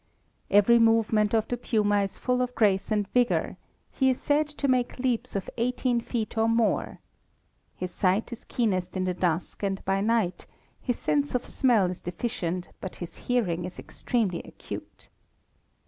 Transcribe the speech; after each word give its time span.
Every 0.49 0.79
movement 0.79 1.35
of 1.35 1.47
the 1.47 1.57
puma 1.57 2.01
is 2.01 2.17
full 2.17 2.41
of 2.41 2.55
grace 2.55 2.89
and 2.89 3.07
vigor; 3.09 3.57
he 3.91 4.09
is 4.09 4.19
said 4.19 4.47
to 4.47 4.67
make 4.67 4.97
leaps 4.97 5.35
of 5.35 5.47
eighteen 5.57 6.01
feet 6.01 6.39
or 6.39 6.49
more. 6.49 7.01
His 7.75 7.91
sight 7.91 8.33
is 8.33 8.43
keenest 8.43 8.97
in 8.97 9.03
the 9.03 9.13
dusk 9.13 9.61
and 9.61 9.85
by 9.85 10.01
night; 10.01 10.47
his 10.81 10.97
sense 10.97 11.35
of 11.35 11.45
smell 11.45 11.85
is 11.91 12.01
deficient 12.01 12.69
but 12.81 12.95
his 12.95 13.15
hearing 13.15 13.63
is 13.63 13.77
extremely 13.77 14.41
acute. 14.41 15.07